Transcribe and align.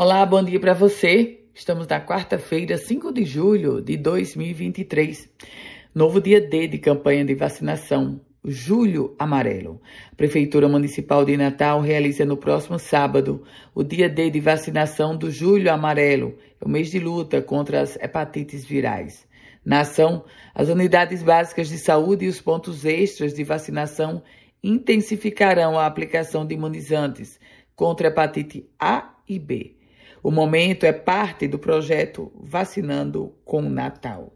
Olá, 0.00 0.24
bom 0.24 0.44
dia 0.44 0.60
para 0.60 0.74
você. 0.74 1.40
Estamos 1.52 1.88
na 1.88 2.00
quarta-feira, 2.00 2.78
5 2.78 3.12
de 3.12 3.24
julho 3.24 3.82
de 3.82 3.96
2023. 3.96 5.28
Novo 5.92 6.20
dia 6.20 6.40
D 6.40 6.68
de 6.68 6.78
campanha 6.78 7.24
de 7.24 7.34
vacinação. 7.34 8.20
Julho 8.44 9.16
Amarelo. 9.18 9.82
A 10.12 10.14
Prefeitura 10.14 10.68
Municipal 10.68 11.24
de 11.24 11.36
Natal 11.36 11.80
realiza 11.80 12.24
no 12.24 12.36
próximo 12.36 12.78
sábado 12.78 13.42
o 13.74 13.82
dia 13.82 14.08
D 14.08 14.30
de 14.30 14.38
vacinação 14.38 15.16
do 15.16 15.32
Julho 15.32 15.68
Amarelo, 15.68 16.38
é 16.60 16.64
o 16.64 16.68
mês 16.68 16.92
de 16.92 17.00
luta 17.00 17.42
contra 17.42 17.80
as 17.80 17.96
hepatites 17.96 18.64
virais. 18.64 19.26
Na 19.64 19.80
ação, 19.80 20.24
as 20.54 20.68
unidades 20.68 21.24
básicas 21.24 21.68
de 21.68 21.76
saúde 21.76 22.24
e 22.24 22.28
os 22.28 22.40
pontos 22.40 22.84
extras 22.84 23.34
de 23.34 23.42
vacinação 23.42 24.22
intensificarão 24.62 25.76
a 25.76 25.86
aplicação 25.86 26.46
de 26.46 26.54
imunizantes 26.54 27.40
contra 27.74 28.06
hepatite 28.06 28.64
A 28.78 29.16
e 29.28 29.40
B. 29.40 29.77
O 30.22 30.30
momento 30.32 30.84
é 30.84 30.92
parte 30.92 31.46
do 31.46 31.58
projeto 31.58 32.32
Vacinando 32.34 33.34
com 33.44 33.62
Natal. 33.62 34.32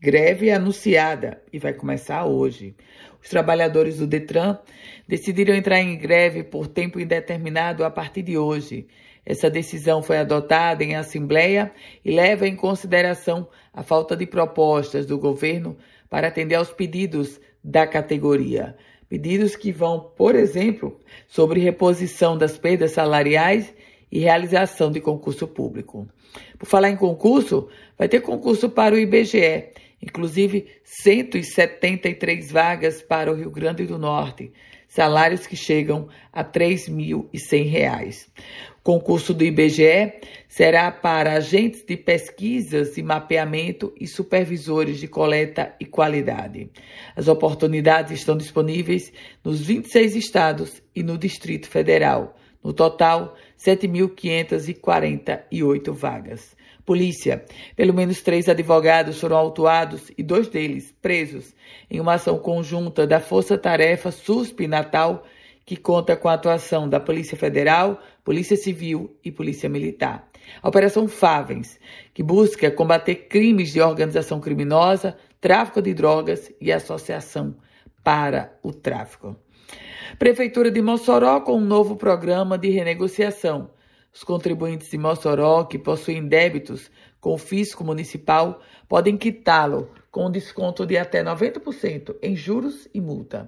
Greve 0.00 0.50
anunciada 0.50 1.42
e 1.52 1.58
vai 1.58 1.74
começar 1.74 2.24
hoje. 2.24 2.74
Os 3.22 3.28
trabalhadores 3.28 3.98
do 3.98 4.06
Detran 4.06 4.58
decidiram 5.06 5.54
entrar 5.54 5.80
em 5.80 5.96
greve 5.98 6.42
por 6.42 6.66
tempo 6.66 6.98
indeterminado 6.98 7.84
a 7.84 7.90
partir 7.90 8.22
de 8.22 8.38
hoje. 8.38 8.86
Essa 9.26 9.50
decisão 9.50 10.02
foi 10.02 10.18
adotada 10.18 10.82
em 10.84 10.94
assembleia 10.94 11.70
e 12.04 12.12
leva 12.12 12.46
em 12.46 12.56
consideração 12.56 13.48
a 13.74 13.82
falta 13.82 14.16
de 14.16 14.26
propostas 14.26 15.04
do 15.04 15.18
governo 15.18 15.76
para 16.08 16.28
atender 16.28 16.54
aos 16.54 16.72
pedidos 16.72 17.40
da 17.62 17.86
categoria. 17.86 18.74
Pedidos 19.08 19.54
que 19.54 19.70
vão, 19.70 20.00
por 20.16 20.34
exemplo, 20.34 20.98
sobre 21.26 21.60
reposição 21.60 22.38
das 22.38 22.56
perdas 22.56 22.92
salariais 22.92 23.74
e 24.10 24.20
realização 24.20 24.90
de 24.90 25.00
concurso 25.00 25.46
público. 25.46 26.08
Por 26.58 26.66
falar 26.66 26.90
em 26.90 26.96
concurso, 26.96 27.68
vai 27.98 28.08
ter 28.08 28.20
concurso 28.20 28.68
para 28.68 28.94
o 28.94 28.98
IBGE, 28.98 29.70
inclusive 30.02 30.66
173 30.84 32.50
vagas 32.50 33.02
para 33.02 33.32
o 33.32 33.34
Rio 33.34 33.50
Grande 33.50 33.84
do 33.86 33.98
Norte, 33.98 34.52
salários 34.88 35.46
que 35.46 35.56
chegam 35.56 36.08
a 36.32 36.42
R$ 36.42 36.48
3.100. 36.48 38.26
O 38.78 38.82
concurso 38.82 39.34
do 39.34 39.44
IBGE 39.44 40.14
será 40.48 40.90
para 40.90 41.34
agentes 41.34 41.84
de 41.84 41.96
pesquisas 41.96 42.96
e 42.96 43.02
mapeamento 43.02 43.92
e 44.00 44.06
supervisores 44.06 44.98
de 44.98 45.08
coleta 45.08 45.74
e 45.80 45.84
qualidade. 45.84 46.70
As 47.14 47.28
oportunidades 47.28 48.12
estão 48.12 48.34
disponíveis 48.36 49.12
nos 49.44 49.60
26 49.60 50.16
estados 50.16 50.82
e 50.94 51.02
no 51.02 51.18
Distrito 51.18 51.68
Federal. 51.68 52.36
No 52.62 52.72
total, 52.72 53.34
7.548 53.58 55.92
vagas. 55.92 56.55
Polícia. 56.86 57.44
Pelo 57.74 57.92
menos 57.92 58.22
três 58.22 58.48
advogados 58.48 59.20
foram 59.20 59.36
autuados 59.36 60.12
e 60.16 60.22
dois 60.22 60.48
deles 60.48 60.94
presos 61.02 61.52
em 61.90 61.98
uma 61.98 62.14
ação 62.14 62.38
conjunta 62.38 63.04
da 63.04 63.18
Força 63.18 63.58
Tarefa 63.58 64.12
SUSP 64.12 64.68
Natal, 64.68 65.24
que 65.64 65.76
conta 65.76 66.16
com 66.16 66.28
a 66.28 66.34
atuação 66.34 66.88
da 66.88 67.00
Polícia 67.00 67.36
Federal, 67.36 68.00
Polícia 68.22 68.56
Civil 68.56 69.16
e 69.24 69.32
Polícia 69.32 69.68
Militar. 69.68 70.28
A 70.62 70.68
Operação 70.68 71.08
Favens, 71.08 71.76
que 72.14 72.22
busca 72.22 72.70
combater 72.70 73.26
crimes 73.28 73.72
de 73.72 73.80
organização 73.80 74.38
criminosa, 74.40 75.16
tráfico 75.40 75.82
de 75.82 75.92
drogas 75.92 76.52
e 76.60 76.70
associação 76.70 77.56
para 78.04 78.56
o 78.62 78.72
tráfico. 78.72 79.34
Prefeitura 80.20 80.70
de 80.70 80.80
Mossoró 80.80 81.40
com 81.40 81.56
um 81.56 81.64
novo 81.64 81.96
programa 81.96 82.56
de 82.56 82.70
renegociação. 82.70 83.70
Os 84.16 84.24
contribuintes 84.24 84.88
de 84.88 84.96
Mossoró 84.96 85.64
que 85.64 85.78
possuem 85.78 86.26
débitos 86.26 86.90
com 87.20 87.34
o 87.34 87.38
fisco 87.38 87.84
municipal 87.84 88.62
podem 88.88 89.14
quitá-lo 89.14 89.90
com 90.10 90.30
desconto 90.30 90.86
de 90.86 90.96
até 90.96 91.22
90% 91.22 92.16
em 92.22 92.34
juros 92.34 92.88
e 92.94 92.98
multa. 92.98 93.46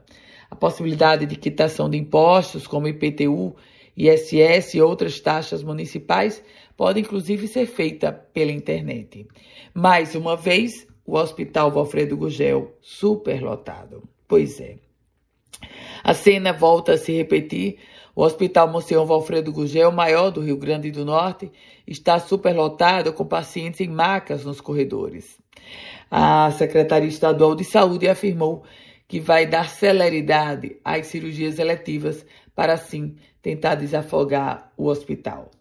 A 0.50 0.54
possibilidade 0.54 1.24
de 1.24 1.36
quitação 1.36 1.88
de 1.88 1.96
impostos 1.96 2.66
como 2.66 2.86
IPTU, 2.86 3.56
ISS 3.96 4.74
e 4.74 4.82
outras 4.82 5.18
taxas 5.20 5.62
municipais 5.62 6.44
pode 6.76 7.00
inclusive 7.00 7.48
ser 7.48 7.64
feita 7.64 8.12
pela 8.12 8.52
internet. 8.52 9.26
Mais 9.72 10.14
uma 10.14 10.36
vez, 10.36 10.86
o 11.06 11.16
Hospital 11.16 11.70
Valfredo 11.70 12.14
Gugel 12.14 12.76
superlotado. 12.82 14.06
Pois 14.28 14.60
é. 14.60 14.76
A 16.04 16.12
cena 16.12 16.52
volta 16.52 16.92
a 16.92 16.98
se 16.98 17.12
repetir. 17.12 17.78
O 18.18 18.22
Hospital 18.24 18.66
Monsenhor 18.66 19.06
Valfredo 19.06 19.52
Gugel, 19.52 19.92
maior 19.92 20.32
do 20.32 20.40
Rio 20.40 20.56
Grande 20.56 20.90
do 20.90 21.04
Norte, 21.04 21.52
está 21.86 22.18
superlotado 22.18 23.12
com 23.12 23.24
pacientes 23.24 23.80
em 23.80 23.86
macas 23.86 24.44
nos 24.44 24.60
corredores. 24.60 25.38
A 26.10 26.50
Secretaria 26.50 27.08
Estadual 27.08 27.54
de 27.54 27.62
Saúde 27.62 28.08
afirmou 28.08 28.64
que 29.06 29.20
vai 29.20 29.46
dar 29.46 29.68
celeridade 29.68 30.80
às 30.84 31.06
cirurgias 31.06 31.60
eletivas 31.60 32.26
para 32.56 32.72
assim 32.72 33.14
tentar 33.40 33.76
desafogar 33.76 34.72
o 34.76 34.86
hospital. 34.88 35.52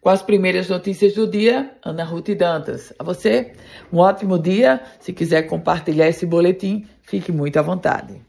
Com 0.00 0.08
as 0.08 0.22
primeiras 0.22 0.68
notícias 0.68 1.14
do 1.14 1.28
dia, 1.28 1.76
Ana 1.84 2.04
Ruth 2.04 2.28
Dantas. 2.28 2.92
A 2.96 3.02
você, 3.02 3.54
um 3.92 3.98
ótimo 3.98 4.38
dia. 4.38 4.80
Se 5.00 5.12
quiser 5.12 5.48
compartilhar 5.48 6.06
esse 6.06 6.24
boletim, 6.24 6.86
fique 7.02 7.32
muito 7.32 7.58
à 7.58 7.62
vontade. 7.62 8.27